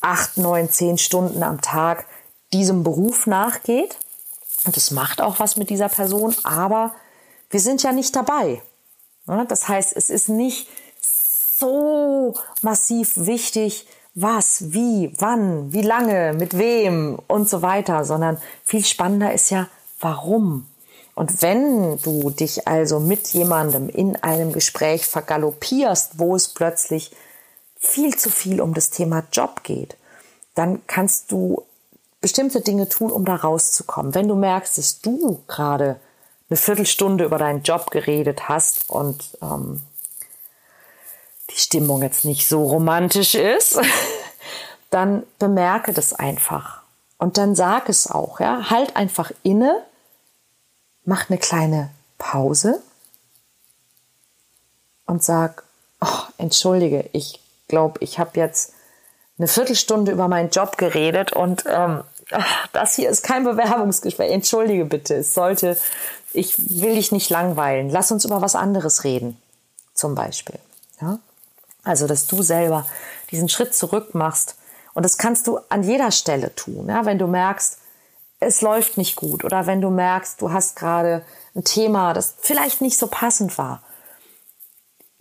acht, 0.00 0.36
neun, 0.36 0.70
zehn 0.70 0.98
Stunden 0.98 1.42
am 1.42 1.60
Tag 1.60 2.06
diesem 2.52 2.82
Beruf 2.82 3.26
nachgeht. 3.26 3.96
Und 4.64 4.76
es 4.76 4.90
macht 4.90 5.20
auch 5.20 5.38
was 5.38 5.56
mit 5.56 5.70
dieser 5.70 5.88
Person, 5.88 6.34
aber 6.44 6.94
wir 7.50 7.60
sind 7.60 7.82
ja 7.82 7.92
nicht 7.92 8.14
dabei. 8.16 8.62
Das 9.48 9.68
heißt, 9.68 9.94
es 9.96 10.10
ist 10.10 10.28
nicht 10.28 10.68
so 11.00 12.34
massiv 12.62 13.12
wichtig, 13.16 13.86
was, 14.14 14.72
wie, 14.72 15.14
wann, 15.18 15.72
wie 15.72 15.82
lange, 15.82 16.34
mit 16.34 16.58
wem 16.58 17.18
und 17.28 17.48
so 17.48 17.62
weiter, 17.62 18.04
sondern 18.04 18.38
viel 18.64 18.84
spannender 18.84 19.32
ist 19.32 19.50
ja, 19.50 19.68
warum 20.00 20.66
und 21.14 21.42
wenn 21.42 21.98
du 22.00 22.30
dich 22.30 22.66
also 22.66 22.98
mit 22.98 23.28
jemandem 23.28 23.88
in 23.88 24.16
einem 24.16 24.52
Gespräch 24.52 25.06
vergaloppierst, 25.06 26.18
wo 26.18 26.34
es 26.34 26.48
plötzlich 26.48 27.10
viel 27.78 28.16
zu 28.16 28.30
viel 28.30 28.60
um 28.60 28.74
das 28.74 28.90
Thema 28.90 29.24
Job 29.32 29.62
geht, 29.62 29.96
dann 30.54 30.86
kannst 30.86 31.30
du 31.32 31.62
bestimmte 32.20 32.60
Dinge 32.60 32.88
tun, 32.88 33.10
um 33.10 33.24
da 33.24 33.36
rauszukommen. 33.36 34.14
Wenn 34.14 34.28
du 34.28 34.36
merkst, 34.36 34.78
dass 34.78 35.00
du 35.00 35.42
gerade 35.48 36.00
eine 36.48 36.56
Viertelstunde 36.56 37.24
über 37.24 37.38
deinen 37.38 37.62
Job 37.62 37.90
geredet 37.90 38.48
hast 38.48 38.88
und 38.88 39.36
ähm, 39.42 39.82
die 41.50 41.58
Stimmung 41.58 42.02
jetzt 42.02 42.24
nicht 42.24 42.48
so 42.48 42.64
romantisch 42.64 43.34
ist, 43.34 43.80
dann 44.90 45.24
bemerke 45.38 45.92
das 45.92 46.12
einfach 46.12 46.82
Und 47.18 47.38
dann 47.38 47.54
sag 47.54 47.88
es 47.88 48.10
auch, 48.10 48.40
ja. 48.40 48.70
Halt 48.70 48.96
einfach 48.96 49.32
inne, 49.42 49.82
mach 51.04 51.28
eine 51.28 51.38
kleine 51.38 51.90
Pause 52.18 52.80
und 55.06 55.22
sag, 55.22 55.64
oh, 56.00 56.22
entschuldige, 56.38 57.08
ich 57.12 57.40
glaube, 57.68 57.98
ich 58.00 58.18
habe 58.18 58.38
jetzt 58.38 58.74
eine 59.38 59.48
Viertelstunde 59.48 60.12
über 60.12 60.28
meinen 60.28 60.50
Job 60.50 60.78
geredet 60.78 61.32
und 61.32 61.64
ähm, 61.66 62.02
ach, 62.30 62.68
das 62.72 62.94
hier 62.94 63.10
ist 63.10 63.24
kein 63.24 63.44
Bewerbungsgespräch. 63.44 64.30
Entschuldige 64.30 64.84
bitte, 64.84 65.14
es 65.16 65.34
sollte, 65.34 65.76
ich 66.32 66.80
will 66.80 66.94
dich 66.94 67.12
nicht 67.12 67.30
langweilen. 67.30 67.90
Lass 67.90 68.12
uns 68.12 68.24
über 68.24 68.40
was 68.40 68.54
anderes 68.54 69.04
reden, 69.04 69.40
zum 69.94 70.14
Beispiel. 70.14 70.58
Ja? 71.00 71.18
Also, 71.84 72.06
dass 72.06 72.26
du 72.26 72.42
selber 72.42 72.86
diesen 73.30 73.48
Schritt 73.48 73.74
zurück 73.74 74.14
machst. 74.14 74.56
Und 74.94 75.04
das 75.04 75.16
kannst 75.16 75.46
du 75.46 75.58
an 75.68 75.82
jeder 75.82 76.12
Stelle 76.12 76.54
tun. 76.54 76.88
Ja? 76.88 77.04
Wenn 77.04 77.18
du 77.18 77.26
merkst, 77.26 77.78
es 78.42 78.60
läuft 78.60 78.98
nicht 78.98 79.16
gut 79.16 79.44
oder 79.44 79.66
wenn 79.66 79.80
du 79.80 79.90
merkst, 79.90 80.40
du 80.40 80.52
hast 80.52 80.76
gerade 80.76 81.24
ein 81.54 81.64
Thema, 81.64 82.12
das 82.12 82.34
vielleicht 82.40 82.80
nicht 82.80 82.98
so 82.98 83.06
passend 83.06 83.56
war. 83.58 83.82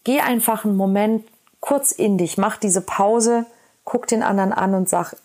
Geh 0.04 0.20
einfach 0.20 0.66
einen 0.66 0.76
Moment 0.76 1.28
kurz 1.60 1.92
in 1.92 2.18
dich, 2.18 2.38
mach 2.38 2.58
diese 2.58 2.82
Pause, 2.82 3.46
guck 3.84 4.08
den 4.08 4.24
anderen 4.24 4.52
an 4.52 4.74
und 4.74 4.90
sag, 4.90 5.16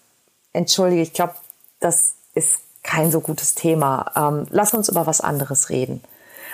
entschuldige, 0.52 1.02
ich 1.02 1.14
glaube, 1.14 1.34
das 1.80 2.14
ist 2.34 2.58
kein 2.82 3.10
so 3.10 3.20
gutes 3.20 3.54
Thema. 3.54 4.12
Ähm, 4.14 4.46
lass 4.50 4.74
uns 4.74 4.88
über 4.88 5.06
was 5.06 5.20
anderes 5.20 5.70
reden. 5.70 6.02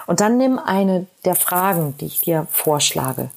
Und 0.07 0.21
dann 0.21 0.37
nimm 0.37 0.59
eine 0.59 1.07
der 1.25 1.35
Fragen, 1.35 1.97
die 1.99 2.07
ich 2.07 2.21
dir 2.21 2.47
vorschlage. 2.51 3.31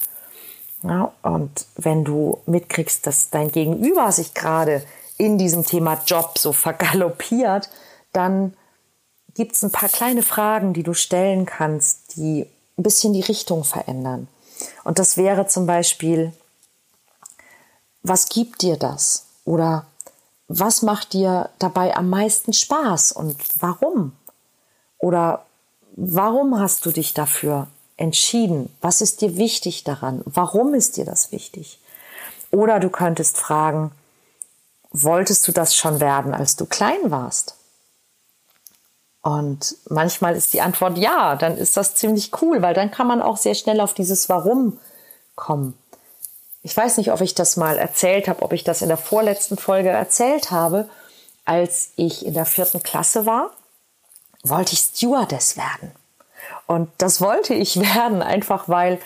Ja, 0.84 1.12
und 1.24 1.66
wenn 1.76 2.04
du 2.04 2.42
mitkriegst, 2.46 3.08
dass 3.08 3.32
dein 3.32 3.52
Gegenüber 3.52 4.12
sich 4.12 4.34
gerade 4.34 4.84
in 5.18 5.38
diesem 5.38 5.66
Thema 5.66 6.00
Job 6.06 6.38
so 6.38 6.52
vergaloppiert, 6.52 7.70
dann 8.16 8.54
gibt 9.34 9.54
es 9.54 9.64
ein 9.64 9.72
paar 9.72 9.90
kleine 9.90 10.24
Fragen, 10.24 10.74
die 10.74 10.84
du 10.84 10.94
stellen 10.94 11.46
kannst, 11.46 12.16
die 12.16 12.48
ein 12.78 12.84
bisschen 12.84 13.14
die 13.14 13.22
Richtung 13.22 13.64
verändern. 13.64 14.28
Und 14.84 15.00
das 15.00 15.18
wäre 15.18 15.48
zum 15.48 15.66
Beispiel, 15.66 16.34
was 18.04 18.30
gibt 18.30 18.62
dir 18.62 18.78
das? 18.78 19.26
Oder 19.44 19.86
was 20.48 20.82
macht 20.82 21.14
dir 21.14 21.50
dabei 21.60 21.96
am 21.96 22.10
meisten 22.10 22.54
Spaß 22.54 23.12
und 23.12 23.36
warum? 23.60 24.14
Oder 25.00 25.46
warum 25.96 26.60
hast 26.60 26.86
du 26.86 26.92
dich 26.92 27.14
dafür 27.14 27.68
entschieden? 27.98 28.70
Was 28.82 29.02
ist 29.02 29.22
dir 29.22 29.38
wichtig 29.38 29.84
daran? 29.84 30.22
Warum 30.26 30.74
ist 30.74 30.98
dir 30.98 31.06
das 31.06 31.32
wichtig? 31.32 31.80
Oder 32.52 32.80
du 32.80 32.90
könntest 32.90 33.38
fragen, 33.38 33.92
wolltest 34.92 35.48
du 35.48 35.52
das 35.52 35.76
schon 35.76 36.00
werden, 36.00 36.34
als 36.34 36.56
du 36.56 36.66
klein 36.66 37.12
warst? 37.12 37.56
Und 39.26 39.78
manchmal 39.90 40.36
ist 40.36 40.54
die 40.54 40.62
Antwort 40.62 41.00
ja, 41.00 41.36
dann 41.36 41.58
ist 41.58 41.78
das 41.78 41.96
ziemlich 41.96 42.30
cool, 42.44 42.62
weil 42.62 42.76
dann 42.76 42.92
kann 42.92 43.08
man 43.08 43.24
auch 43.24 43.38
sehr 43.38 43.56
schnell 43.56 43.82
auf 43.82 43.96
dieses 43.96 44.30
Warum 44.30 44.78
kommen. 45.34 45.76
Ich 46.62 46.78
weiß 46.78 46.98
nicht, 46.98 47.12
ob 47.12 47.22
ich 47.22 47.34
das 47.34 47.58
mal 47.58 47.76
erzählt 47.80 48.28
habe, 48.28 48.44
ob 48.44 48.54
ich 48.54 48.64
das 48.64 48.84
in 48.84 48.88
der 48.88 48.98
vorletzten 48.98 49.58
Folge 49.58 49.90
erzählt 49.90 50.52
habe. 50.52 50.88
Als 51.44 51.90
ich 51.96 52.24
in 52.24 52.36
der 52.36 52.46
vierten 52.46 52.84
Klasse 52.84 53.26
war, 53.26 53.50
wollte 54.44 54.74
ich 54.74 54.80
Stewardess 54.82 55.58
werden. 55.58 55.92
Und 56.68 56.92
das 57.00 57.20
wollte 57.20 57.56
ich 57.56 57.80
werden, 57.96 58.22
einfach 58.22 58.70
weil 58.70 59.00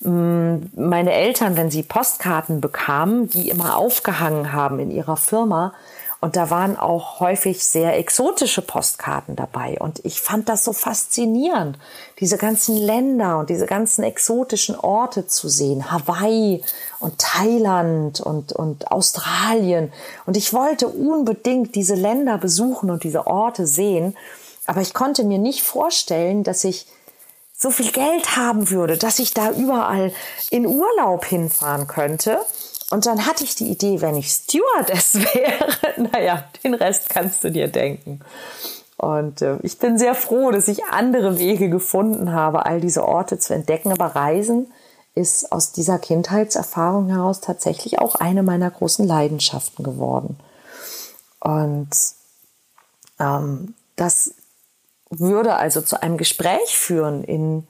mm, 0.00 0.56
meine 0.76 1.14
Eltern, 1.14 1.56
wenn 1.56 1.70
sie 1.70 1.82
Postkarten 1.82 2.60
bekamen, 2.60 3.30
die 3.30 3.48
immer 3.48 3.78
aufgehangen 3.78 4.52
haben 4.52 4.80
in 4.80 4.90
ihrer 4.90 5.16
Firma, 5.16 5.72
und 6.22 6.36
da 6.36 6.50
waren 6.50 6.76
auch 6.76 7.18
häufig 7.18 7.64
sehr 7.64 7.98
exotische 7.98 8.62
Postkarten 8.62 9.34
dabei. 9.34 9.76
Und 9.80 10.04
ich 10.04 10.20
fand 10.20 10.48
das 10.48 10.62
so 10.62 10.72
faszinierend, 10.72 11.76
diese 12.20 12.38
ganzen 12.38 12.76
Länder 12.76 13.40
und 13.40 13.50
diese 13.50 13.66
ganzen 13.66 14.04
exotischen 14.04 14.78
Orte 14.78 15.26
zu 15.26 15.48
sehen. 15.48 15.90
Hawaii 15.90 16.62
und 17.00 17.18
Thailand 17.18 18.20
und, 18.20 18.52
und 18.52 18.92
Australien. 18.92 19.92
Und 20.24 20.36
ich 20.36 20.54
wollte 20.54 20.86
unbedingt 20.86 21.74
diese 21.74 21.96
Länder 21.96 22.38
besuchen 22.38 22.92
und 22.92 23.02
diese 23.02 23.26
Orte 23.26 23.66
sehen. 23.66 24.16
Aber 24.66 24.80
ich 24.80 24.94
konnte 24.94 25.24
mir 25.24 25.38
nicht 25.38 25.64
vorstellen, 25.64 26.44
dass 26.44 26.62
ich 26.62 26.86
so 27.52 27.72
viel 27.72 27.90
Geld 27.90 28.36
haben 28.36 28.70
würde, 28.70 28.96
dass 28.96 29.18
ich 29.18 29.34
da 29.34 29.50
überall 29.50 30.12
in 30.50 30.66
Urlaub 30.66 31.24
hinfahren 31.24 31.88
könnte. 31.88 32.38
Und 32.92 33.06
dann 33.06 33.24
hatte 33.24 33.42
ich 33.42 33.54
die 33.54 33.70
Idee, 33.70 34.02
wenn 34.02 34.16
ich 34.16 34.30
Stewardess 34.30 35.14
wäre, 35.34 36.10
naja, 36.12 36.44
den 36.62 36.74
Rest 36.74 37.08
kannst 37.08 37.42
du 37.42 37.50
dir 37.50 37.68
denken. 37.68 38.20
Und 38.98 39.40
äh, 39.40 39.56
ich 39.62 39.78
bin 39.78 39.96
sehr 39.96 40.14
froh, 40.14 40.50
dass 40.50 40.68
ich 40.68 40.84
andere 40.84 41.38
Wege 41.38 41.70
gefunden 41.70 42.34
habe, 42.34 42.66
all 42.66 42.82
diese 42.82 43.08
Orte 43.08 43.38
zu 43.38 43.54
entdecken. 43.54 43.92
Aber 43.92 44.14
Reisen 44.14 44.70
ist 45.14 45.52
aus 45.52 45.72
dieser 45.72 45.98
Kindheitserfahrung 45.98 47.08
heraus 47.08 47.40
tatsächlich 47.40 47.98
auch 47.98 48.16
eine 48.16 48.42
meiner 48.42 48.70
großen 48.70 49.06
Leidenschaften 49.06 49.84
geworden. 49.84 50.38
Und 51.40 51.88
ähm, 53.18 53.74
das 53.96 54.34
würde 55.08 55.54
also 55.54 55.80
zu 55.80 56.02
einem 56.02 56.18
Gespräch 56.18 56.76
führen 56.76 57.24
in 57.24 57.66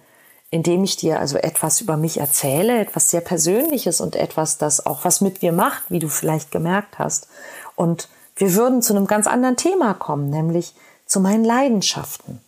indem 0.52 0.84
ich 0.84 0.96
dir 0.98 1.18
also 1.18 1.38
etwas 1.38 1.80
über 1.80 1.96
mich 1.96 2.20
erzähle, 2.20 2.78
etwas 2.78 3.08
sehr 3.08 3.22
Persönliches 3.22 4.02
und 4.02 4.14
etwas, 4.14 4.58
das 4.58 4.84
auch 4.84 5.02
was 5.02 5.22
mit 5.22 5.40
mir 5.40 5.50
macht, 5.50 5.84
wie 5.88 5.98
du 5.98 6.08
vielleicht 6.08 6.50
gemerkt 6.50 6.98
hast. 6.98 7.26
Und 7.74 8.10
wir 8.36 8.54
würden 8.54 8.82
zu 8.82 8.94
einem 8.94 9.06
ganz 9.06 9.26
anderen 9.26 9.56
Thema 9.56 9.94
kommen, 9.94 10.28
nämlich 10.28 10.74
zu 11.06 11.20
meinen 11.20 11.42
Leidenschaften. 11.42 12.42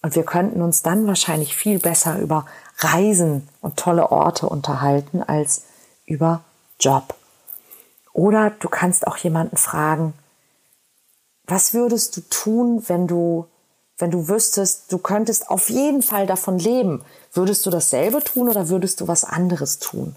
Und 0.00 0.14
wir 0.14 0.22
könnten 0.22 0.62
uns 0.62 0.80
dann 0.80 1.06
wahrscheinlich 1.06 1.54
viel 1.54 1.78
besser 1.78 2.18
über 2.18 2.46
Reisen 2.78 3.46
und 3.60 3.76
tolle 3.76 4.10
Orte 4.10 4.48
unterhalten 4.48 5.22
als 5.22 5.64
über 6.06 6.42
Job. 6.80 7.14
Oder 8.14 8.52
du 8.58 8.70
kannst 8.70 9.06
auch 9.06 9.18
jemanden 9.18 9.58
fragen, 9.58 10.14
was 11.44 11.74
würdest 11.74 12.16
du 12.16 12.22
tun, 12.22 12.82
wenn 12.88 13.06
du 13.06 13.46
wenn 14.00 14.10
du 14.10 14.28
wüsstest, 14.28 14.92
du 14.92 14.98
könntest 14.98 15.50
auf 15.50 15.70
jeden 15.70 16.02
Fall 16.02 16.26
davon 16.26 16.58
leben, 16.58 17.02
würdest 17.32 17.64
du 17.66 17.70
dasselbe 17.70 18.22
tun 18.22 18.48
oder 18.48 18.68
würdest 18.68 19.00
du 19.00 19.08
was 19.08 19.24
anderes 19.24 19.78
tun? 19.78 20.14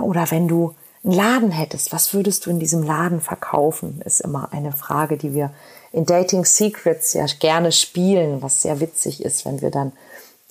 Oder 0.00 0.30
wenn 0.30 0.48
du 0.48 0.74
einen 1.04 1.14
Laden 1.14 1.50
hättest, 1.50 1.92
was 1.92 2.12
würdest 2.12 2.46
du 2.46 2.50
in 2.50 2.58
diesem 2.58 2.82
Laden 2.82 3.20
verkaufen? 3.20 4.02
Ist 4.04 4.20
immer 4.20 4.52
eine 4.52 4.72
Frage, 4.72 5.16
die 5.16 5.34
wir 5.34 5.52
in 5.92 6.04
Dating 6.04 6.44
Secrets 6.44 7.12
ja 7.12 7.26
gerne 7.38 7.72
spielen, 7.72 8.42
was 8.42 8.62
sehr 8.62 8.80
witzig 8.80 9.24
ist, 9.24 9.44
wenn 9.44 9.62
wir 9.62 9.70
dann 9.70 9.92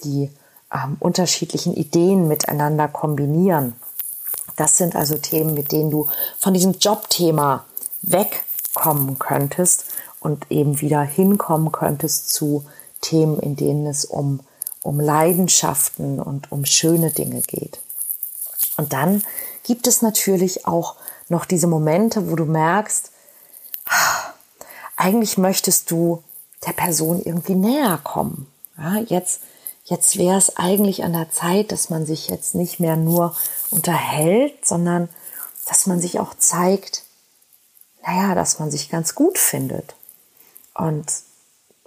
die 0.03 0.31
ähm, 0.73 0.97
unterschiedlichen 0.99 1.73
Ideen 1.73 2.27
miteinander 2.27 2.87
kombinieren. 2.87 3.75
Das 4.55 4.77
sind 4.77 4.95
also 4.95 5.17
Themen, 5.17 5.53
mit 5.53 5.71
denen 5.71 5.91
du 5.91 6.07
von 6.39 6.53
diesem 6.53 6.73
Jobthema 6.73 7.65
wegkommen 8.01 9.19
könntest 9.19 9.85
und 10.25 10.51
eben 10.51 10.81
wieder 10.81 11.01
hinkommen 11.01 11.71
könntest 11.71 12.29
zu 12.29 12.65
Themen, 13.01 13.39
in 13.39 13.55
denen 13.55 13.85
es 13.85 14.05
um, 14.05 14.39
um 14.81 14.99
Leidenschaften 14.99 16.19
und 16.19 16.51
um 16.51 16.65
schöne 16.65 17.11
Dinge 17.11 17.41
geht. 17.41 17.79
Und 18.75 18.91
dann 18.91 19.23
gibt 19.63 19.85
es 19.85 20.01
natürlich 20.01 20.65
auch 20.65 20.95
noch 21.29 21.45
diese 21.45 21.67
Momente, 21.67 22.31
wo 22.31 22.35
du 22.35 22.45
merkst, 22.45 23.11
eigentlich 24.95 25.37
möchtest 25.37 25.91
du 25.91 26.23
der 26.65 26.73
Person 26.73 27.21
irgendwie 27.23 27.55
näher 27.55 27.99
kommen. 28.03 28.47
Ja, 28.77 28.97
jetzt 28.97 29.41
jetzt 29.83 30.17
wäre 30.17 30.37
es 30.37 30.57
eigentlich 30.57 31.03
an 31.03 31.13
der 31.13 31.29
Zeit, 31.29 31.71
dass 31.71 31.91
man 31.91 32.07
sich 32.07 32.29
jetzt 32.29 32.55
nicht 32.55 32.79
mehr 32.79 32.95
nur 32.95 33.35
unterhält, 33.69 34.65
sondern 34.65 35.07
dass 35.67 35.85
man 35.85 36.01
sich 36.01 36.19
auch 36.19 36.33
zeigt, 36.35 37.03
naja, 38.05 38.33
dass 38.33 38.57
man 38.57 38.71
sich 38.71 38.89
ganz 38.89 39.13
gut 39.13 39.37
findet. 39.37 39.95
Und 40.75 41.05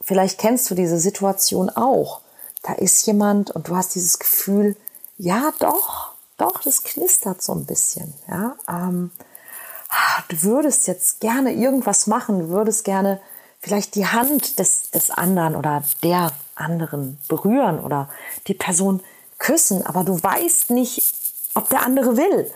vielleicht 0.01 0.39
kennst 0.39 0.71
du 0.71 0.75
diese 0.75 0.99
Situation 0.99 1.71
auch. 1.71 2.23
Da 2.63 2.73
ist 2.73 3.07
jemand 3.07 3.51
und 3.51 3.69
du 3.69 3.77
hast 3.77 3.95
dieses 3.95 4.19
Gefühl, 4.19 4.77
ja, 5.17 5.53
doch, 5.61 6.13
doch, 6.37 6.63
das 6.63 6.83
knistert 6.83 7.43
so 7.43 7.53
ein 7.53 7.67
bisschen. 7.67 8.15
Ja, 8.29 8.57
ähm, 8.69 9.11
du 10.29 10.43
würdest 10.43 10.87
jetzt 10.87 11.21
gerne 11.21 11.53
irgendwas 11.53 12.07
machen, 12.07 12.39
du 12.41 12.49
würdest 12.49 12.85
gerne 12.85 13.21
vielleicht 13.61 13.95
die 13.95 14.07
Hand 14.07 14.59
des, 14.59 14.91
des 14.91 15.11
anderen 15.11 15.57
oder 15.57 15.83
der 16.03 16.33
anderen 16.55 17.19
berühren 17.29 17.81
oder 17.81 18.09
die 18.47 18.55
Person 18.55 19.03
küssen, 19.39 19.85
aber 19.85 20.05
du 20.05 20.21
weißt 20.21 20.71
nicht, 20.71 21.15
ob 21.55 21.69
der 21.69 21.83
andere 21.83 22.17
will. 22.17 22.51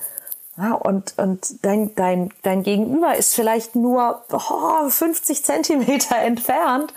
Ja, 0.56 0.74
und 0.74 1.14
und 1.18 1.64
dein, 1.64 1.94
dein, 1.94 2.30
dein 2.42 2.62
Gegenüber 2.62 3.16
ist 3.16 3.34
vielleicht 3.34 3.74
nur 3.74 4.22
oh, 4.30 4.88
50 4.88 5.44
Zentimeter 5.44 6.16
entfernt. 6.22 6.92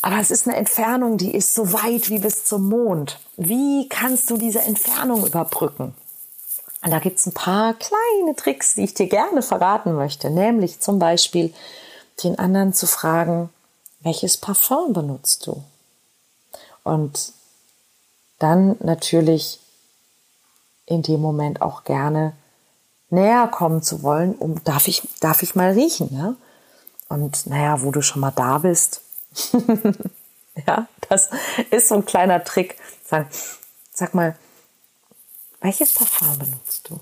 Aber 0.00 0.18
es 0.18 0.30
ist 0.30 0.46
eine 0.46 0.56
Entfernung, 0.56 1.16
die 1.16 1.34
ist 1.34 1.54
so 1.54 1.72
weit 1.72 2.10
wie 2.10 2.18
bis 2.18 2.44
zum 2.44 2.68
Mond. 2.68 3.20
Wie 3.36 3.88
kannst 3.88 4.30
du 4.30 4.36
diese 4.36 4.60
Entfernung 4.60 5.26
überbrücken? 5.26 5.94
Und 6.84 6.90
da 6.90 6.98
gibt's 6.98 7.24
ein 7.24 7.32
paar 7.32 7.72
kleine 7.72 8.36
Tricks, 8.36 8.74
die 8.74 8.84
ich 8.84 8.92
dir 8.92 9.06
gerne 9.06 9.40
verraten 9.40 9.94
möchte. 9.94 10.28
Nämlich 10.28 10.80
zum 10.80 10.98
Beispiel, 10.98 11.54
den 12.22 12.38
anderen 12.38 12.74
zu 12.74 12.86
fragen, 12.86 13.48
welches 14.00 14.36
Parfum 14.36 14.92
benutzt 14.92 15.46
du? 15.46 15.62
Und 16.82 17.32
dann 18.38 18.76
natürlich 18.80 19.58
in 20.86 21.02
dem 21.02 21.20
Moment 21.20 21.62
auch 21.62 21.84
gerne 21.84 22.34
näher 23.10 23.48
kommen 23.48 23.82
zu 23.82 24.02
wollen, 24.02 24.34
um 24.34 24.62
darf 24.64 24.88
ich 24.88 25.02
darf 25.20 25.42
ich 25.42 25.54
mal 25.54 25.72
riechen, 25.72 26.08
ja? 26.12 26.34
Und 27.08 27.46
naja, 27.46 27.82
wo 27.82 27.90
du 27.90 28.02
schon 28.02 28.20
mal 28.20 28.32
da 28.32 28.58
bist, 28.58 29.02
ja, 30.66 30.88
das 31.08 31.30
ist 31.70 31.88
so 31.88 31.96
ein 31.96 32.04
kleiner 32.04 32.42
Trick. 32.44 32.76
Sag, 33.04 33.26
sag 33.92 34.14
mal, 34.14 34.36
welches 35.60 35.92
Parfum 35.92 36.38
benutzt 36.38 36.88
du? 36.88 36.98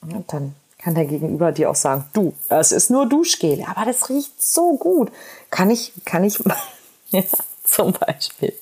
Und 0.00 0.32
dann 0.32 0.54
kann 0.78 0.94
der 0.94 1.04
Gegenüber 1.04 1.52
dir 1.52 1.70
auch 1.70 1.76
sagen, 1.76 2.04
du, 2.12 2.34
es 2.48 2.72
ist 2.72 2.90
nur 2.90 3.08
Duschgel, 3.08 3.64
aber 3.68 3.84
das 3.84 4.08
riecht 4.08 4.42
so 4.42 4.76
gut. 4.76 5.12
Kann 5.50 5.70
ich, 5.70 5.92
kann 6.04 6.24
ich, 6.24 6.42
ja, 7.10 7.22
zum 7.64 7.92
Beispiel. 7.92 8.52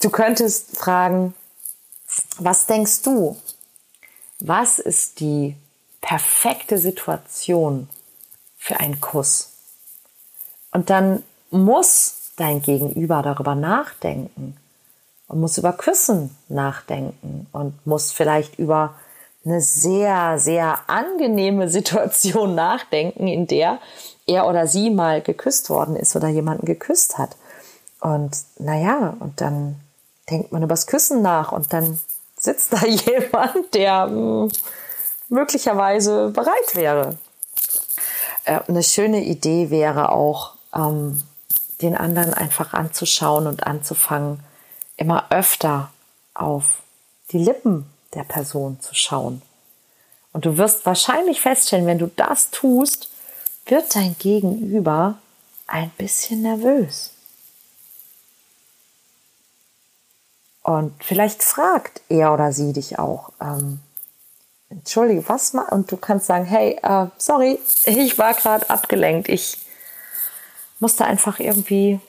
Du 0.00 0.10
könntest 0.10 0.76
fragen, 0.76 1.34
was 2.38 2.66
denkst 2.66 3.02
du? 3.02 3.36
Was 4.40 4.78
ist 4.78 5.20
die 5.20 5.56
perfekte 6.00 6.78
Situation 6.78 7.88
für 8.56 8.80
einen 8.80 9.00
Kuss? 9.00 9.50
Und 10.72 10.90
dann 10.90 11.22
muss 11.50 12.32
dein 12.36 12.62
Gegenüber 12.62 13.22
darüber 13.22 13.54
nachdenken 13.54 14.56
und 15.26 15.40
muss 15.40 15.58
über 15.58 15.72
Küssen 15.72 16.36
nachdenken 16.48 17.46
und 17.52 17.86
muss 17.86 18.12
vielleicht 18.12 18.58
über 18.58 18.94
eine 19.44 19.60
sehr, 19.60 20.38
sehr 20.38 20.78
angenehme 20.88 21.68
Situation 21.68 22.54
nachdenken, 22.54 23.26
in 23.26 23.46
der 23.46 23.78
er 24.26 24.46
oder 24.46 24.66
sie 24.66 24.90
mal 24.90 25.22
geküsst 25.22 25.70
worden 25.70 25.96
ist 25.96 26.14
oder 26.14 26.28
jemanden 26.28 26.66
geküsst 26.66 27.18
hat. 27.18 27.36
Und 28.00 28.36
naja, 28.58 29.16
und 29.20 29.40
dann 29.40 29.80
denkt 30.30 30.52
man 30.52 30.62
übers 30.62 30.86
Küssen 30.86 31.22
nach 31.22 31.52
und 31.52 31.72
dann 31.72 32.00
sitzt 32.38 32.72
da 32.72 32.86
jemand, 32.86 33.74
der 33.74 34.04
hm, 34.04 34.50
möglicherweise 35.28 36.30
bereit 36.30 36.74
wäre. 36.74 37.16
Äh, 38.44 38.60
eine 38.68 38.82
schöne 38.82 39.24
Idee 39.24 39.70
wäre 39.70 40.10
auch, 40.10 40.54
ähm, 40.74 41.22
den 41.80 41.96
anderen 41.96 42.34
einfach 42.34 42.72
anzuschauen 42.72 43.46
und 43.46 43.66
anzufangen, 43.66 44.40
immer 44.96 45.26
öfter 45.30 45.90
auf 46.34 46.82
die 47.30 47.38
Lippen 47.38 47.86
der 48.14 48.24
Person 48.24 48.80
zu 48.80 48.94
schauen. 48.94 49.42
Und 50.32 50.44
du 50.44 50.56
wirst 50.56 50.86
wahrscheinlich 50.86 51.40
feststellen, 51.40 51.86
wenn 51.86 51.98
du 51.98 52.10
das 52.16 52.50
tust, 52.50 53.08
wird 53.66 53.94
dein 53.94 54.16
Gegenüber 54.18 55.18
ein 55.66 55.90
bisschen 55.98 56.42
nervös. 56.42 57.12
Und 60.68 60.92
vielleicht 61.02 61.42
fragt 61.42 62.02
er 62.10 62.34
oder 62.34 62.52
sie 62.52 62.74
dich 62.74 62.98
auch, 62.98 63.32
ähm, 63.40 63.80
entschuldige, 64.68 65.26
was 65.26 65.54
mal? 65.54 65.66
Und 65.70 65.90
du 65.90 65.96
kannst 65.96 66.26
sagen, 66.26 66.44
hey, 66.44 66.78
äh, 66.82 67.06
sorry, 67.16 67.58
ich 67.86 68.18
war 68.18 68.34
gerade 68.34 68.68
abgelenkt. 68.68 69.30
Ich 69.30 69.56
musste 70.78 71.06
einfach 71.06 71.40
irgendwie 71.40 72.00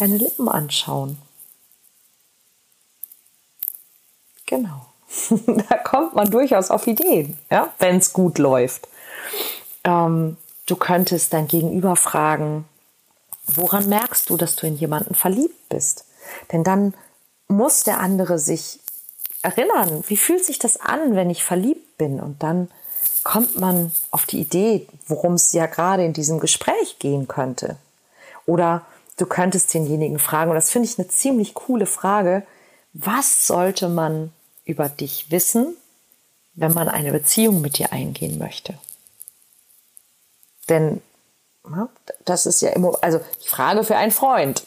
deine 0.00 0.16
Lippen 0.16 0.48
anschauen. 0.48 1.16
Genau. 4.46 4.86
da 5.68 5.76
kommt 5.76 6.16
man 6.16 6.28
durchaus 6.28 6.72
auf 6.72 6.88
Ideen, 6.88 7.38
ja, 7.52 7.72
wenn 7.78 7.98
es 7.98 8.12
gut 8.12 8.38
läuft. 8.38 8.88
Ähm, 9.84 10.38
du 10.66 10.74
könntest 10.74 11.32
dein 11.34 11.46
Gegenüber 11.46 11.94
fragen, 11.94 12.64
woran 13.46 13.88
merkst 13.88 14.28
du, 14.28 14.36
dass 14.36 14.56
du 14.56 14.66
in 14.66 14.74
jemanden 14.74 15.14
verliebt 15.14 15.68
bist? 15.68 16.04
Denn 16.50 16.64
dann 16.64 16.94
muss 17.48 17.82
der 17.82 18.00
andere 18.00 18.38
sich 18.38 18.78
erinnern, 19.42 20.04
wie 20.06 20.16
fühlt 20.16 20.44
sich 20.44 20.58
das 20.58 20.78
an, 20.78 21.16
wenn 21.16 21.30
ich 21.30 21.44
verliebt 21.44 21.98
bin? 21.98 22.20
Und 22.20 22.42
dann 22.42 22.70
kommt 23.24 23.58
man 23.58 23.92
auf 24.10 24.26
die 24.26 24.40
Idee, 24.40 24.86
worum 25.06 25.34
es 25.34 25.52
ja 25.52 25.66
gerade 25.66 26.04
in 26.04 26.12
diesem 26.12 26.40
Gespräch 26.40 26.98
gehen 26.98 27.28
könnte. 27.28 27.76
Oder 28.46 28.86
du 29.16 29.26
könntest 29.26 29.72
denjenigen 29.74 30.18
fragen, 30.18 30.50
und 30.50 30.56
das 30.56 30.70
finde 30.70 30.88
ich 30.88 30.98
eine 30.98 31.08
ziemlich 31.08 31.54
coole 31.54 31.86
Frage, 31.86 32.46
was 32.92 33.46
sollte 33.46 33.88
man 33.88 34.32
über 34.64 34.88
dich 34.88 35.30
wissen, 35.30 35.76
wenn 36.54 36.72
man 36.72 36.88
eine 36.88 37.12
Beziehung 37.12 37.60
mit 37.60 37.78
dir 37.78 37.92
eingehen 37.92 38.38
möchte? 38.38 38.74
Denn 40.68 41.00
das 42.24 42.46
ist 42.46 42.60
ja 42.60 42.70
immer, 42.70 42.92
also 43.00 43.20
ich 43.40 43.50
frage 43.50 43.84
für 43.84 43.96
einen 43.96 44.12
Freund. 44.12 44.64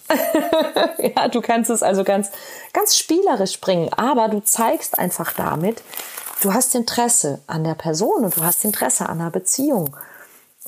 ja, 0.97 1.27
du 1.27 1.41
kannst 1.41 1.69
es 1.69 1.83
also 1.83 2.03
ganz, 2.03 2.31
ganz 2.73 2.97
spielerisch 2.97 3.59
bringen, 3.59 3.91
aber 3.93 4.29
du 4.29 4.43
zeigst 4.43 4.97
einfach 4.99 5.33
damit, 5.33 5.81
du 6.41 6.53
hast 6.53 6.75
Interesse 6.75 7.39
an 7.47 7.63
der 7.63 7.75
Person 7.75 8.25
und 8.25 8.37
du 8.37 8.43
hast 8.43 8.65
Interesse 8.65 9.07
an 9.07 9.21
einer 9.21 9.31
Beziehung. 9.31 9.95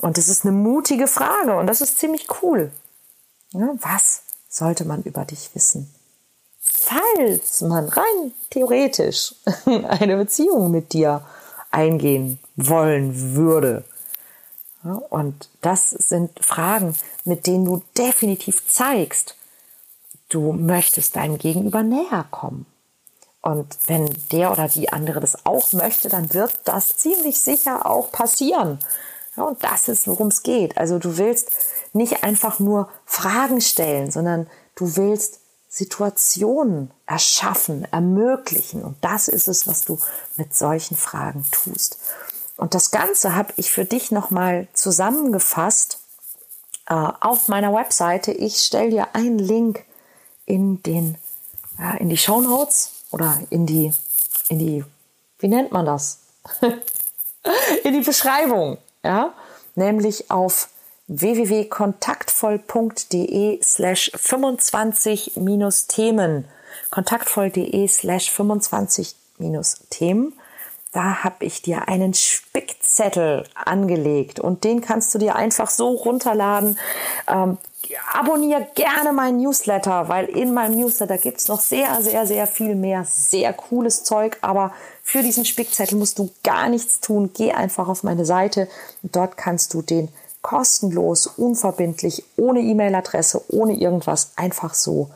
Und 0.00 0.18
das 0.18 0.28
ist 0.28 0.44
eine 0.44 0.52
mutige 0.52 1.06
Frage 1.06 1.56
und 1.56 1.66
das 1.66 1.80
ist 1.80 1.98
ziemlich 1.98 2.26
cool. 2.42 2.70
Ja, 3.52 3.68
was 3.80 4.22
sollte 4.48 4.84
man 4.84 5.02
über 5.02 5.24
dich 5.24 5.50
wissen? 5.54 5.94
Falls 6.60 7.60
man 7.60 7.88
rein 7.88 8.32
theoretisch 8.50 9.34
eine 9.66 10.16
Beziehung 10.16 10.70
mit 10.70 10.92
dir 10.92 11.24
eingehen 11.70 12.38
wollen 12.56 13.34
würde, 13.34 13.84
und 14.84 15.48
das 15.62 15.90
sind 15.90 16.44
Fragen, 16.44 16.94
mit 17.24 17.46
denen 17.46 17.64
du 17.64 17.82
definitiv 17.96 18.68
zeigst, 18.68 19.34
du 20.28 20.52
möchtest 20.52 21.16
deinem 21.16 21.38
Gegenüber 21.38 21.82
näher 21.82 22.26
kommen. 22.30 22.66
Und 23.40 23.76
wenn 23.86 24.08
der 24.32 24.52
oder 24.52 24.68
die 24.68 24.90
andere 24.90 25.20
das 25.20 25.44
auch 25.44 25.72
möchte, 25.72 26.08
dann 26.08 26.32
wird 26.32 26.60
das 26.64 26.96
ziemlich 26.96 27.40
sicher 27.40 27.86
auch 27.86 28.10
passieren. 28.10 28.78
Und 29.36 29.62
das 29.64 29.88
ist, 29.88 30.06
worum 30.06 30.28
es 30.28 30.42
geht. 30.42 30.78
Also 30.78 30.98
du 30.98 31.18
willst 31.18 31.50
nicht 31.92 32.22
einfach 32.22 32.58
nur 32.58 32.88
Fragen 33.04 33.60
stellen, 33.60 34.10
sondern 34.10 34.48
du 34.76 34.96
willst 34.96 35.40
Situationen 35.68 36.90
erschaffen, 37.06 37.86
ermöglichen. 37.90 38.82
Und 38.82 38.96
das 39.02 39.28
ist 39.28 39.48
es, 39.48 39.66
was 39.66 39.82
du 39.82 39.98
mit 40.36 40.54
solchen 40.54 40.96
Fragen 40.96 41.44
tust. 41.50 41.98
Und 42.56 42.74
das 42.74 42.90
Ganze 42.90 43.34
habe 43.34 43.52
ich 43.56 43.70
für 43.70 43.84
dich 43.84 44.10
nochmal 44.10 44.68
zusammengefasst 44.72 45.98
äh, 46.86 46.94
auf 46.94 47.48
meiner 47.48 47.74
Webseite. 47.74 48.32
Ich 48.32 48.58
stelle 48.58 48.90
dir 48.90 49.14
einen 49.14 49.38
Link 49.38 49.84
in 50.46 50.82
den 50.82 51.18
äh, 51.78 52.00
in 52.00 52.08
die 52.08 52.16
Show 52.16 52.40
Notes 52.40 52.92
oder 53.10 53.38
in 53.50 53.66
die 53.66 53.92
in 54.48 54.58
die 54.58 54.84
wie 55.38 55.48
nennt 55.48 55.72
man 55.72 55.84
das? 55.84 56.20
In 57.82 57.92
die 57.92 58.00
Beschreibung, 58.00 58.78
ja, 59.02 59.34
nämlich 59.74 60.30
auf 60.30 60.70
www.kontaktvoll.de 61.08 63.62
slash 63.62 64.10
25 64.14 65.36
minus 65.36 65.86
Themen. 65.86 66.48
Kontaktvoll.de 66.90 67.86
slash 67.88 68.30
25 68.30 69.14
minus 69.36 69.80
Themen 69.90 70.32
da 70.94 71.24
habe 71.24 71.44
ich 71.44 71.60
dir 71.60 71.88
einen 71.88 72.14
Spickzettel 72.14 73.44
angelegt 73.56 74.38
und 74.38 74.62
den 74.62 74.80
kannst 74.80 75.12
du 75.14 75.18
dir 75.18 75.34
einfach 75.34 75.68
so 75.68 75.88
runterladen. 75.88 76.78
Ähm, 77.26 77.58
abonniere 78.12 78.68
gerne 78.76 79.12
meinen 79.12 79.42
Newsletter, 79.42 80.08
weil 80.08 80.26
in 80.26 80.54
meinem 80.54 80.78
Newsletter 80.78 81.18
gibt 81.18 81.38
es 81.38 81.48
noch 81.48 81.60
sehr, 81.60 82.00
sehr, 82.00 82.26
sehr 82.26 82.46
viel 82.46 82.76
mehr 82.76 83.04
sehr 83.04 83.52
cooles 83.52 84.04
Zeug. 84.04 84.38
Aber 84.40 84.72
für 85.02 85.22
diesen 85.22 85.44
Spickzettel 85.44 85.98
musst 85.98 86.20
du 86.20 86.30
gar 86.44 86.68
nichts 86.68 87.00
tun. 87.00 87.30
Geh 87.34 87.52
einfach 87.52 87.88
auf 87.88 88.04
meine 88.04 88.24
Seite 88.24 88.68
dort 89.02 89.36
kannst 89.36 89.74
du 89.74 89.82
den 89.82 90.08
kostenlos, 90.42 91.26
unverbindlich, 91.26 92.22
ohne 92.36 92.60
E-Mail-Adresse, 92.60 93.42
ohne 93.48 93.74
irgendwas 93.74 94.32
einfach 94.36 94.74
so 94.74 95.10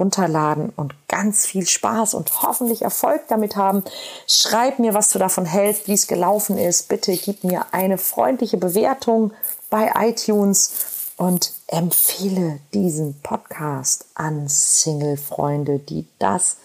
runterladen 0.00 0.72
und 0.74 0.94
ganz 1.08 1.46
viel 1.46 1.66
Spaß 1.66 2.14
und 2.14 2.42
hoffentlich 2.42 2.82
Erfolg 2.82 3.28
damit 3.28 3.54
haben. 3.54 3.84
Schreib 4.26 4.78
mir, 4.78 4.94
was 4.94 5.10
du 5.10 5.18
davon 5.18 5.44
hältst, 5.44 5.86
wie 5.86 5.94
es 5.94 6.06
gelaufen 6.06 6.58
ist. 6.58 6.88
Bitte 6.88 7.12
gib 7.16 7.44
mir 7.44 7.66
eine 7.72 7.98
freundliche 7.98 8.56
Bewertung 8.56 9.32
bei 9.68 9.92
iTunes 9.96 10.72
und 11.16 11.52
empfehle 11.66 12.60
diesen 12.72 13.20
Podcast 13.20 14.06
an 14.14 14.48
Single-Freunde, 14.48 15.78
die 15.78 16.08
das 16.18 16.56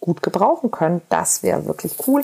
gut 0.00 0.22
gebrauchen 0.22 0.70
können. 0.70 1.00
Das 1.08 1.42
wäre 1.42 1.64
wirklich 1.64 1.94
cool. 2.06 2.22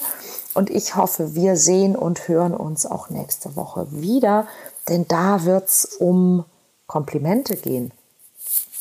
Und 0.52 0.68
ich 0.68 0.96
hoffe, 0.96 1.34
wir 1.34 1.56
sehen 1.56 1.96
und 1.96 2.28
hören 2.28 2.52
uns 2.52 2.84
auch 2.84 3.08
nächste 3.08 3.56
Woche 3.56 3.86
wieder, 3.90 4.46
denn 4.88 5.08
da 5.08 5.44
wird 5.44 5.68
es 5.68 5.84
um 5.98 6.44
Komplimente 6.86 7.56
gehen. 7.56 7.92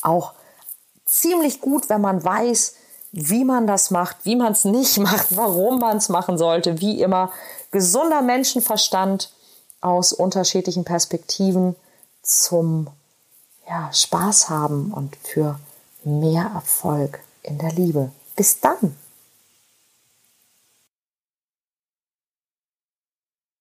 Auch 0.02 0.34
ziemlich 1.08 1.60
gut, 1.60 1.88
wenn 1.88 2.00
man 2.00 2.22
weiß, 2.22 2.74
wie 3.12 3.44
man 3.44 3.66
das 3.66 3.90
macht, 3.90 4.18
wie 4.24 4.36
man 4.36 4.52
es 4.52 4.64
nicht 4.64 4.98
macht, 4.98 5.36
warum 5.36 5.78
man 5.80 5.96
es 5.96 6.08
machen 6.08 6.38
sollte. 6.38 6.80
Wie 6.80 7.00
immer, 7.00 7.32
gesunder 7.70 8.22
Menschenverstand 8.22 9.32
aus 9.80 10.12
unterschiedlichen 10.12 10.84
Perspektiven 10.84 11.76
zum 12.22 12.88
ja, 13.68 13.90
Spaß 13.92 14.48
haben 14.48 14.92
und 14.92 15.16
für 15.16 15.58
mehr 16.04 16.50
Erfolg 16.54 17.20
in 17.42 17.58
der 17.58 17.72
Liebe. 17.72 18.10
Bis 18.36 18.60
dann! 18.60 18.96